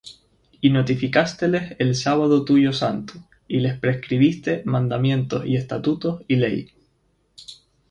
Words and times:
Y 0.61 0.71
notificásteles 0.71 1.75
el 1.77 1.93
sábado 1.93 2.43
tuyo 2.43 2.73
santo, 2.73 3.13
y 3.47 3.59
les 3.59 3.77
prescribiste, 3.77 4.63
mandamientos 4.65 5.45
y 5.45 5.55
estatutos 5.57 6.23
y 6.27 6.37
ley. 6.37 6.71